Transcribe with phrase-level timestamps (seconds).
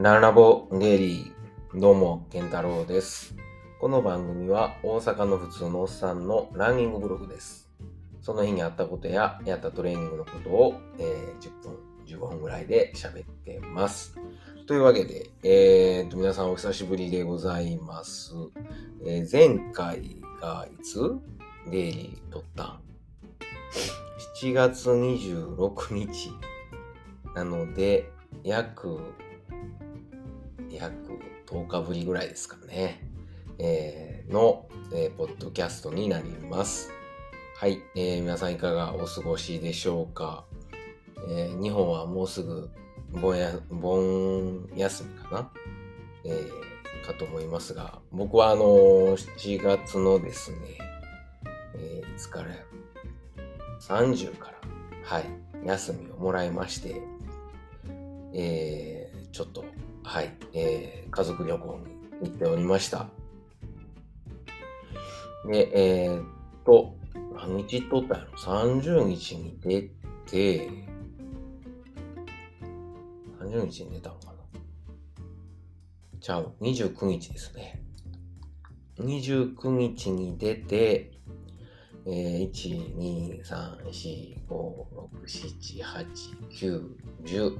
[0.00, 3.36] ララボゲイリー、どうも、ケンタロウです。
[3.82, 7.68] この番組は大阪の普通のおっさんのランニングブログです。
[8.22, 11.76] その日にあったことややったトレーニングのことを、えー10分、
[12.06, 14.16] 15分ぐらいで喋ってます。
[14.66, 18.32] というわけで、えーと、皆さんお久しぶりでございます。
[19.04, 20.98] えー前回がいつ？
[21.70, 22.80] ゲイリー撮ったん
[24.40, 26.30] ?7 月26日。
[27.34, 28.10] なので、
[28.44, 28.98] 約、
[30.70, 30.94] 約
[31.46, 33.06] 10日ぶりぐらいですかね。
[33.58, 36.92] えーの、えーポッドキャストになります。
[37.56, 40.44] はい、えー皆さんいかがお過ごしでしょうか。
[41.28, 42.70] えー日本はもうすぐ
[43.10, 45.50] 盆や盆休みかな、
[46.24, 50.58] えーかと思いますが、僕はあのー7月のですね、
[51.74, 52.48] えーいつから
[53.80, 54.58] 30から、
[55.04, 55.24] はい、
[55.64, 57.00] 休みをもらいまして、
[58.32, 59.64] えーちょっと、
[60.02, 61.80] はい、えー家族旅行
[62.20, 63.08] に行っておりました。
[65.46, 66.26] で、えーっ
[66.64, 66.94] と、
[67.34, 69.90] 何日取ったやろ ?30 日に出
[70.26, 70.70] て、
[73.40, 74.32] 30日に出たのかな
[76.20, 77.82] ちゃう、29日ですね。
[78.98, 81.10] 29日に出て、
[82.06, 86.06] えー、1、2、3、4、5、6、7、8、
[86.50, 86.88] 9、
[87.24, 87.58] 10、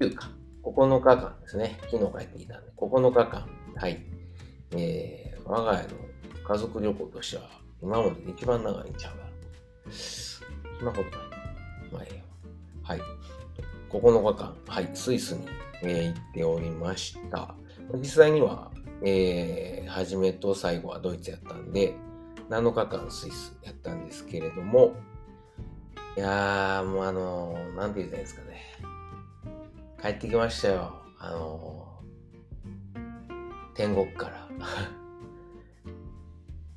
[0.00, 0.41] 9か。
[0.74, 1.78] 9日間ですね。
[1.90, 3.46] 昨日帰ってきたんで、9日間。
[3.76, 4.02] はい。
[4.72, 5.88] えー、我が家の
[6.46, 7.42] 家族旅行としては、
[7.82, 9.92] 今までで一番長いんちゃうかな。
[9.92, 10.44] そ
[10.82, 11.10] んなことない。
[11.92, 12.24] まあ、ええよ。
[12.82, 13.00] はい。
[13.90, 15.46] 9日間、はい、スイスに、
[15.82, 17.54] えー行っておりました。
[17.96, 18.70] 実際には、
[19.04, 21.94] えー、初めと最後はドイツやったんで、
[22.48, 24.94] 7日間スイスやったんですけれども、
[26.16, 28.91] いやー、もうあのーなんて言ったらいいんですかね。
[30.02, 30.92] 帰ってきましたよ。
[31.20, 31.82] あのー
[33.76, 34.48] 天国から。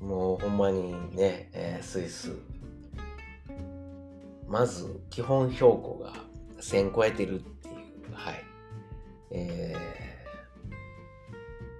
[0.00, 2.32] もうほんまにね、えースイス。
[4.46, 6.12] まず、基本標高が
[6.60, 7.74] 1000超えてるっていう、
[8.12, 8.44] はい。
[9.32, 9.74] え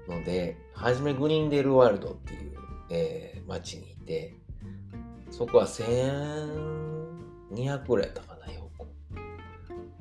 [0.09, 2.56] ーので、はじめグリンデルワールドっていう、
[2.91, 4.35] えー町にいて、
[5.31, 8.89] そこは1200ぐらいやったかな、標高。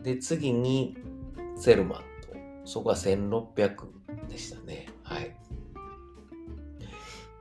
[0.02, 0.98] で、次に
[1.56, 2.36] セルマンと、
[2.66, 4.88] そこは1600でしたね。
[5.04, 5.36] はい。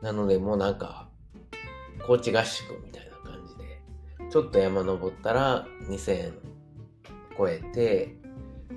[0.02, 1.08] なので、もうなんか、
[2.06, 3.80] 高知合宿みたいな感じで、
[4.30, 6.34] ちょっと山登ったら2000
[7.36, 8.16] 超えて、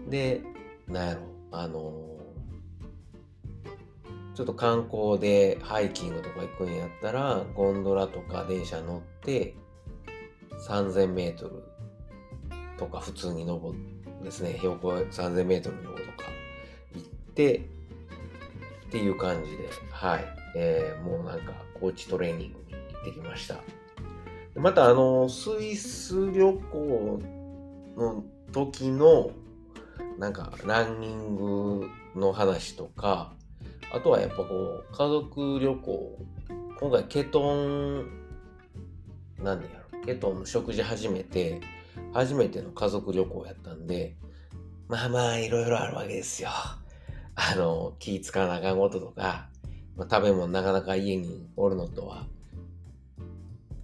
[0.09, 0.41] で、
[0.87, 1.21] なんやろ、
[1.51, 2.07] あの
[4.37, 9.55] ちょっと観光でハイキングとか行くんやったら、ゴンドラとか電車乗って、
[10.67, 11.63] 3000メートル
[12.77, 13.79] とか普通に登っ
[14.23, 16.03] ですね、標高3000メートルのとか
[16.95, 17.57] 行って、
[18.87, 20.25] っていう感じで、はい。
[20.55, 23.61] えーもうなんか、高知トレーニングに行ってきました。
[24.55, 27.19] また、あの、スイス旅行
[27.95, 29.31] の時の、
[30.17, 33.33] なんか、ランニングの話とか、
[33.93, 36.19] あとはやっぱこう、家族旅行、
[36.79, 38.09] 今回ケトン、
[39.43, 41.61] なんでやろ、ケトンの食事始めて、
[42.13, 44.15] 初めての家族旅行やったんで、
[44.87, 46.49] まあまあ、いろいろあるわけですよ。
[47.35, 49.49] あの、気使わなあかんこととか、
[49.95, 52.25] まあ、食べ物なかなか家におるのとは、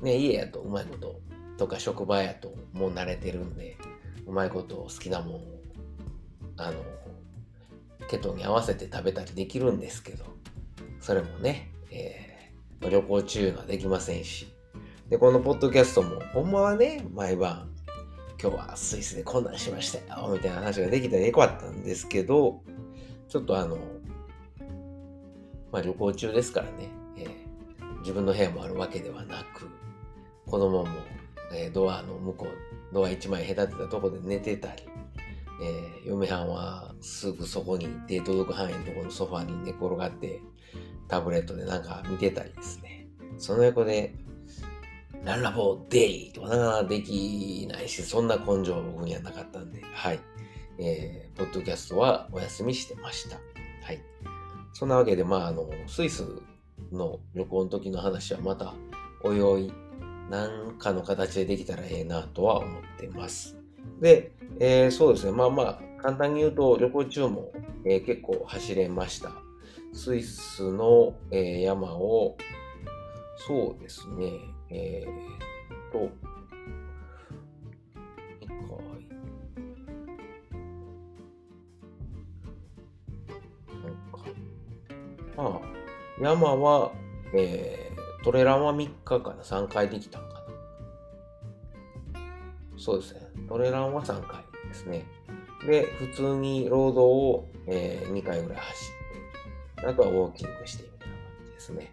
[0.02, 1.22] ね、家やとうまいこと、
[1.58, 3.78] とか職場やともう慣れてるんで、
[4.26, 5.40] うまいこと好きなもんを、
[6.58, 6.84] あの、
[8.10, 10.26] ケトに合わせて食べたりできるんですけど、
[11.00, 12.34] それもね、えー
[12.90, 14.48] 旅行中はできませんし。
[15.10, 17.73] で、このポッドキャストも、ほんまはね、毎晩、
[18.44, 22.62] 今日はスイスでこんなんしましたよ、みたいな話ができたらよかったんですけど、
[23.30, 23.78] ちょっとあの、
[25.72, 29.70] まあ旅行中ですからね、えー自分の部屋もあるわけではなく、
[30.46, 30.90] 子供も、
[31.54, 34.84] えードアの向こう、ドア1枚隔てたとこで寝てたり、
[35.62, 40.42] えー嫁はんはすぐそこに手届く範囲のところのソファに寝転がって
[41.08, 43.08] タブレットでなんか見てたりですね。
[43.38, 44.14] その横で、
[45.24, 50.20] ランラボデイとかなかなかできないし、そんな根性は僕にはなかったんで、はい。
[50.80, 53.38] えー、ポッドキャストはお休みしてました。
[53.38, 54.02] はい。
[54.74, 56.26] そんなわけで、まあ、あの、スイス
[56.92, 58.74] の旅行の時の話はまた、
[59.24, 59.72] おいおい、
[60.30, 63.56] 何かの形でできたらええなとは思ってます。
[64.02, 65.32] で、えーそうですね。
[65.32, 67.52] まあまあ、簡単に言うと、旅行中も、
[67.86, 69.32] えー結構走れました。
[69.94, 72.36] スイスの、えー山を、
[73.48, 74.32] そうですね。
[74.70, 76.00] えー、っと、
[83.84, 84.20] なんか、
[85.38, 85.74] まあ、
[86.22, 86.92] 山は、
[87.36, 90.44] えー、トレランは3日かな、3回できたんかな。
[92.78, 95.06] そうですね、トレランは3回ですね。
[95.66, 98.86] で、普通にロードを、えー、2回ぐらい走
[99.80, 101.92] って、あとはウォーキングしてみたいな感じですね。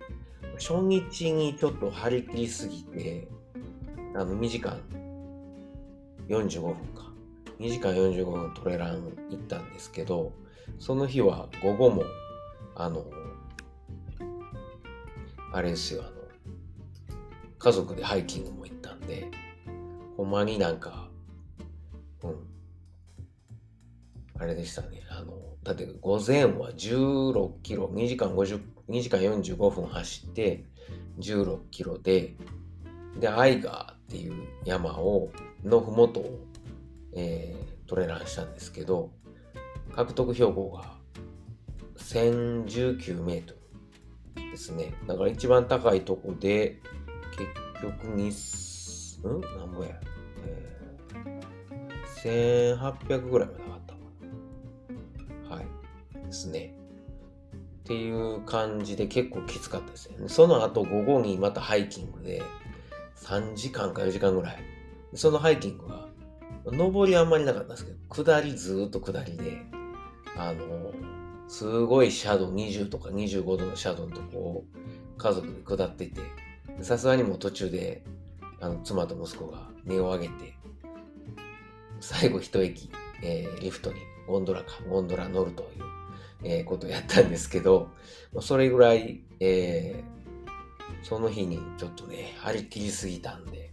[0.61, 3.29] 初日にちょっと張り切りすぎて、
[4.15, 4.79] あの、2時間
[6.29, 7.11] 45分か。
[7.59, 10.35] 2時間45分トレラン行ったんですけど、
[10.79, 12.03] その日は午後も、
[12.75, 13.07] あの、
[15.53, 16.11] あれですよ、あの、
[17.59, 19.31] 家族でハイキングも行ったんで、
[20.19, 21.09] ほんまになんか、
[22.23, 22.37] うん、
[24.39, 25.03] あれでしたね。
[25.09, 30.65] あの、だって午前は16キロ、2時間50、2時間45分走って、
[31.19, 32.35] 16キロで、
[33.19, 34.35] で、アイガーっていう
[34.65, 35.31] 山を、
[35.62, 36.39] のふもとを、
[37.15, 39.11] えー、トレランしたんですけど、
[39.95, 40.95] 獲得標高が
[41.99, 43.55] 1019メート
[44.37, 44.95] ルですね。
[45.07, 46.81] だから一番高いとこで、
[47.37, 47.51] 結
[47.83, 48.31] 局に、
[49.23, 49.41] うん？
[49.59, 49.91] なんぼや、
[50.47, 53.70] えー、1800ぐらいまで。
[56.31, 56.75] ですね。
[57.81, 60.29] っていう感じで結構きつかったですね。
[60.29, 62.43] その後午後にまたハイキングで
[63.17, 64.62] 3時間か4時間ぐらい。
[65.15, 66.09] そのハイキングは、
[66.65, 69.62] 上りはあんまりなかったんですけど、下りずっと下りで、
[70.37, 70.93] あの、
[71.49, 74.65] すごいシャドウ20とか25度のシャドウのとこを
[75.19, 76.21] 家族で下ってて、
[76.83, 78.05] さすがにもう途中で、
[78.61, 80.55] あの、妻と息子が値を上げて、
[82.00, 82.91] 最後一駅、
[83.23, 83.99] えー、リフトに
[84.29, 85.69] ゴンドラか、ゴンドラ乗るという、
[86.43, 87.91] えー、ことやったんですけど、
[88.41, 93.71] それぐらい、えー、その日にちょっとね、張り切りすぎたんで、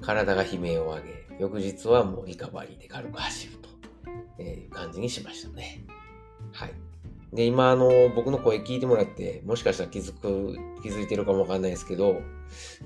[0.00, 3.66] 体が悲鳴を上げ、翌日はもうリカバリーで軽く走ると。
[4.42, 5.84] いう感じにしましたね。
[6.52, 6.72] はい。
[7.32, 12.20] で、今、あの、僕の声聞いてもらって、もしかしたら気づく、気づいてるかもわかんないですけど、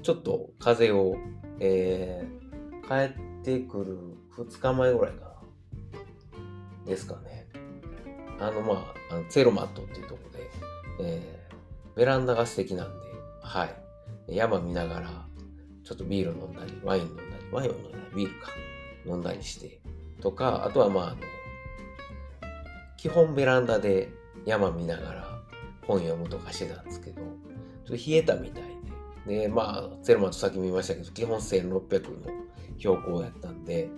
[0.02, 1.16] ちょっと風邪を、
[1.60, 3.98] えー、帰ってくる
[4.36, 5.30] 2日前ぐらいかな。
[6.86, 7.39] ですかね。
[8.40, 10.50] あの、まあ、あのゼロマットっていうところで、
[11.00, 13.06] えー、ベランダが素敵なんで、
[13.42, 13.76] はい。
[14.28, 15.26] 山見ながら、
[15.84, 18.50] ちょっとビール飲んだり、ワイン飲んだり、ワインを飲んだり、ビールか、
[19.06, 19.80] 飲んだりして、
[20.20, 21.16] とか、あとはまあ、あの、
[22.96, 24.08] 基本ベランダで
[24.46, 25.42] 山見ながら
[25.86, 28.64] 本読むとかしてたんですけど、ちょっと冷えたみたい
[29.26, 32.30] で、で、まあ、ゼロマンとさっき見ましたけど、基本1600の
[32.78, 33.88] 標高やったんで、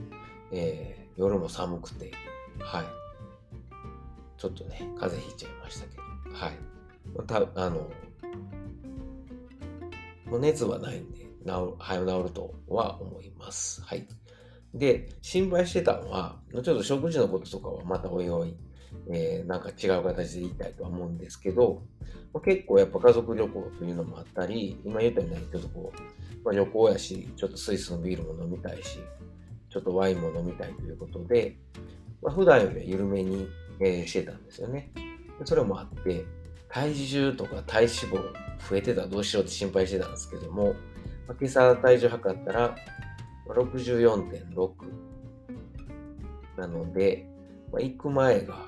[0.50, 2.12] えー、夜も寒くて、
[2.60, 3.01] はい。
[4.36, 6.58] ちょっとね、風邪ひいちゃいましたけど、はい。
[7.16, 7.90] また、あの、
[10.26, 13.82] もう熱はないんで、治る、早治るとは思います。
[13.82, 14.06] はい。
[14.74, 18.56] で、心配してたのは、ちょっと食事のこととかはまたおいおい、
[19.10, 21.82] えー、なんか違う形で言いたいとは思うんですけど、
[22.32, 28.98] まあ、結構やっぱ家族旅行というのもあったり、今言ったようにちょっとこう、まあ、旅行やし、ちょっとスイスのビールも飲みたいし、
[29.68, 31.58] ちょっとワインも飲みたいということで、
[32.22, 33.46] まあ、普段よりは緩めに、
[33.84, 34.92] えー、してたんですよね。
[35.44, 36.24] それもあって、
[36.68, 38.32] 体重とか体脂肪
[38.70, 40.74] 増えてたらどうしようって心配してたんですけども、
[41.28, 42.74] ま、今朝体重測ったら
[43.48, 44.70] 64.6
[46.56, 47.26] なので、
[47.72, 48.66] まあ、行く前が、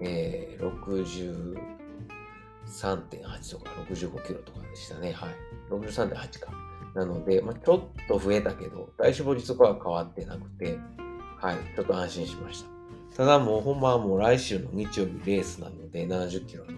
[0.00, 5.12] えー、63.8とか65キロとかでしたね。
[5.12, 5.30] はい。
[5.70, 6.52] 63.8か。
[6.94, 10.78] なので、まあ、ちょっと増えたけど、体脂肪率は変わってなくて、
[11.40, 12.77] はい、ちょっと安心しました。
[13.18, 16.70] ただもう本番はもう来週の日曜日レースなので、70キロの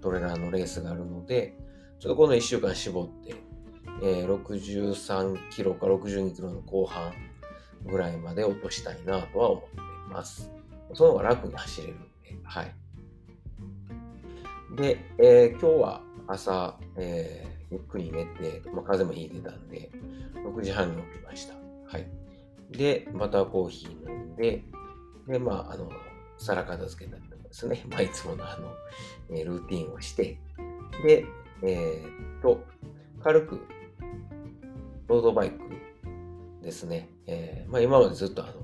[0.00, 1.56] トレーラーのレースがあるので、
[1.98, 3.34] ちょっとこの1週間絞って、
[4.00, 7.12] えー、63キロか62キロの後半
[7.84, 9.80] ぐらいまで落としたいなとは思ってい
[10.12, 10.52] ます。
[10.94, 12.06] その方が楽に走れるんで、
[12.44, 12.74] はい。
[14.76, 19.90] で、えー、今日は朝、えー、ゆっくり寝て、まあ、風もひいてたんで、
[20.36, 21.54] 6時半に起きました。
[21.88, 22.06] はい。
[22.70, 24.62] で、バターコーヒー飲んで、
[25.30, 25.90] で、まあ、あの、
[26.38, 28.72] 皿片付けたりとかですね、まあ、いつものあの、
[29.36, 30.38] え、ルーティンをして、
[31.04, 31.24] で、
[31.62, 32.64] えー、っと、
[33.22, 33.60] 軽く
[35.08, 35.58] ロードバイク
[36.62, 37.08] ですね。
[37.26, 38.54] えー、まあ、今までずっとあの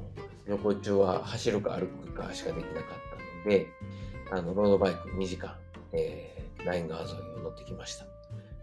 [0.46, 2.82] 旅行中は走るか歩くかしかできなかっ
[3.44, 3.66] たので、
[4.30, 5.56] あのロードバイク2時間、
[5.92, 8.06] えー、ライン川沿いを乗ってきました。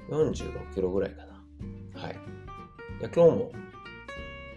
[0.10, 2.02] 46キロぐらいかな。
[2.02, 2.14] はい。
[2.14, 2.18] い
[3.02, 3.52] 今日も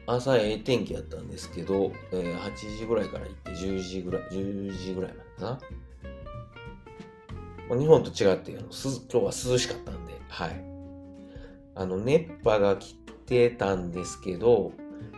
[0.07, 5.61] 朝ええ天気やったんですけど、えー、8時ぐらいから行って10時ぐらい、10時ぐらいまでか
[7.69, 7.79] な。
[7.79, 10.65] 日本と違ってあの今日は涼しかったんで、はい。
[11.75, 12.95] あの、熱波が来
[13.27, 14.73] てたんですけど、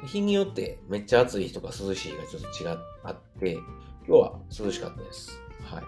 [0.07, 3.53] 日によってめっちゃ暑い日とか涼しい日がちょっと違って、
[4.07, 5.39] 今日は涼しかったです。
[5.65, 5.83] は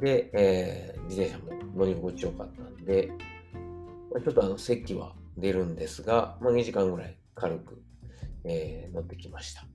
[0.00, 0.04] い。
[0.04, 3.12] で、えー、自転車も乗り心地よかったんで、
[4.24, 7.82] ちょっとあの、席は出るんですが、まあ、2時間ぐらい軽く、
[8.44, 9.66] えー、乗ってきました。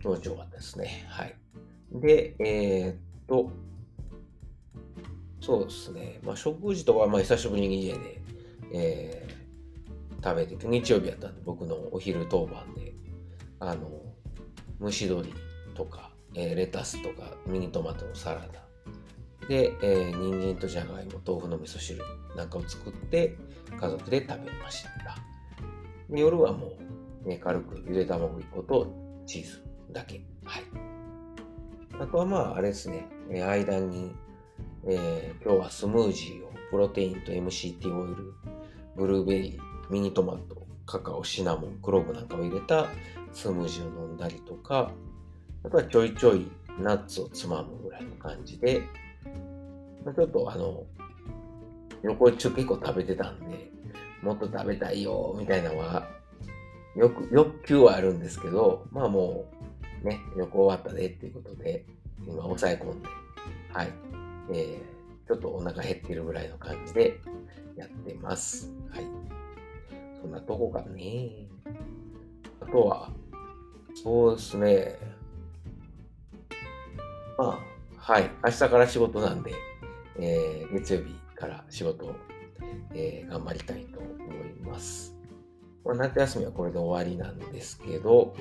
[0.00, 1.04] 気持ちよかったですね。
[1.08, 1.36] はい。
[1.92, 3.52] で、えー、っと、
[5.40, 6.20] そうですね。
[6.24, 8.22] まあ、食事とか、まあ、久しぶりに家で、
[8.72, 12.94] えー、食べてて、日曜日やったんで、僕のお昼当番で、
[13.60, 13.90] あの、
[14.80, 15.32] 蒸し鶏
[15.74, 18.62] とか、えー、レタスとか、ミニトマトのサラダ、
[19.48, 22.00] で、えー、人参とじゃがいも、豆腐の味噌汁
[22.36, 23.36] なんかを作って、
[23.78, 24.90] 家族で食べました。
[26.08, 26.70] 夜はもう、
[27.24, 28.92] ね、軽くゆで卵1個と
[29.26, 29.62] チーズ
[29.92, 30.24] だけ。
[30.44, 30.62] はい。
[32.00, 34.14] あとはまあ、あれですね、間に、
[34.86, 38.32] えー、今日はスムージーを、プロテインと MCT オイル、
[38.96, 42.88] ブルーベリー、ミニトマト、カカオ、シナモン、クローブなんかを入れた
[43.32, 44.90] スムージーを飲んだりとか、
[45.64, 46.50] あとはちょいちょい
[46.80, 48.82] ナッツをつまむぐらいの感じで、
[50.16, 50.84] ちょっとあの、
[52.02, 53.70] 旅行中結構食べてたんで、
[54.22, 56.08] もっと食べたいよ、みたいなのは、
[56.96, 59.46] よく、欲求はあるんですけど、まあも
[60.02, 61.84] う、ね、旅行終わったでっていうことで、
[62.26, 63.08] 今抑え込んで、
[63.72, 63.92] はい。
[64.52, 67.20] えー、ちょっとお腹減ってるぐらいの感じで
[67.76, 68.72] やってます。
[68.90, 69.04] はい。
[70.20, 71.30] そんなとこかね。
[72.60, 73.10] あとは、
[73.94, 74.98] そうですね。
[77.38, 77.58] まあ、
[77.96, 78.30] はい。
[78.44, 79.52] 明日から仕事なんで、
[80.18, 82.14] えー、月曜日から仕事を、
[82.94, 85.11] えー、頑張りたいと思います。
[85.84, 88.34] まあ、夏休みはこれで終わりなんですけど、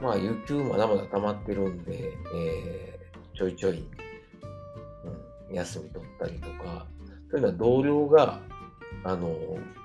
[0.00, 3.84] まあ、有給まだまだ溜まってるんで、えー、ちょいちょい、
[5.48, 6.86] うん、休み取ったりとか、
[7.30, 8.40] というのは同僚が、
[9.04, 9.36] あの、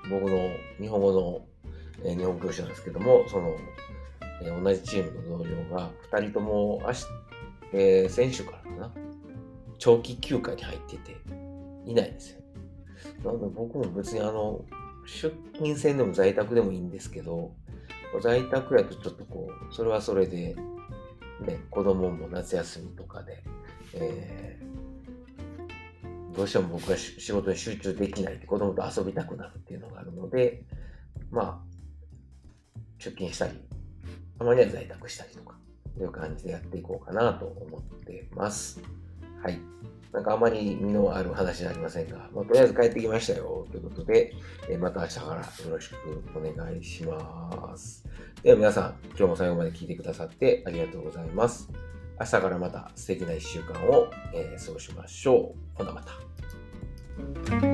[0.08, 1.46] 僕の日本語の、
[2.04, 3.56] えー、日本教師なんですけども、その、
[4.42, 7.06] えー、同じチームの同僚が2人とも明日、
[7.72, 8.92] えー、先週からかな、
[9.78, 11.16] 長期休暇に入ってて、
[11.86, 12.40] いないんですよ。
[13.24, 14.64] なので僕も別にあの、
[15.06, 17.52] 出勤制でも在宅でもいいんですけど、
[18.22, 20.56] 在宅やとちょっとこう、それはそれで、
[21.40, 23.42] ね、子供も夏休みとかで、
[23.94, 30.62] えー、どうしても僕が仕事に集中できないって子供と遊びたくなるっていうのがあるので、
[31.30, 31.74] まあ、
[32.98, 33.52] 出勤したり、
[34.38, 35.56] たまには在宅したりとか、
[36.00, 38.80] いう感じでやっていこうかなと思ってます。
[39.42, 39.60] はい。
[40.14, 44.32] なんかあまり身のある話じゃありませんが、まあ、とりあえず帰ってきましたよということで、
[44.70, 45.42] えまた明日からよ
[45.72, 45.96] ろしく
[46.36, 48.04] お願いします。
[48.44, 51.68] では皆さん、今日も最後まで聞いてくださってありがとうございます。
[52.20, 55.78] 明日からまた素敵な一週間を、えー、過ごしましょう。
[55.78, 57.73] ほなまた。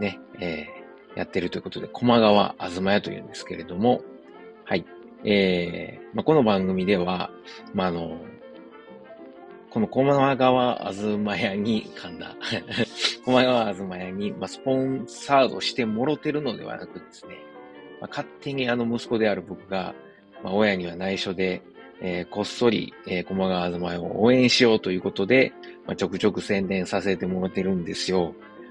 [0.00, 4.02] ね、えー、やってるということで、駒川あずま屋というんですけれども、
[4.64, 4.84] はい。
[5.24, 7.30] えー、まあ、この番組では、
[7.74, 8.18] まあ、あの、
[9.70, 12.34] この駒川あずま屋に、噛んだ。
[13.24, 17.36] 駒川あずま屋に、まあ、スポンサードしてもろてるのではなくですね、
[18.00, 19.94] まあ、勝手にあの息子である僕が、
[20.42, 21.62] まあ、親には内緒で、
[22.00, 25.52] えー、こっそり、えー、駒川あずま屋を応援しようということで、
[25.86, 28.34] まあ、ちょくちょく宣伝させてもらってるんですよ。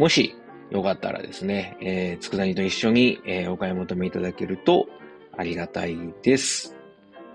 [0.00, 0.34] もし、
[0.70, 4.88] よかったらですね、えー、佃煮と一緒に、えー、お買い求めいただけると
[5.36, 6.74] ありがたいです。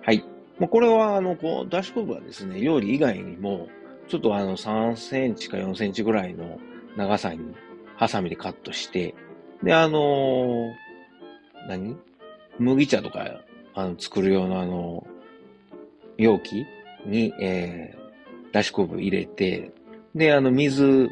[0.01, 0.25] はい。
[0.57, 3.67] もうこれは、あの、こう、だし昆布はですね、料理以外にも、
[4.07, 6.57] ちょっとあの、3センチか4センチぐらいの
[6.97, 7.53] 長さに、
[7.97, 9.13] ハサミでカットして、
[9.61, 10.73] で、あのー、
[11.69, 11.95] 何？
[12.57, 13.41] 麦茶とか、
[13.75, 15.05] あの、作る用のあの、
[16.17, 16.65] 容器
[17.05, 19.71] に、えー、だし昆布入れて、
[20.15, 21.11] で、あの、水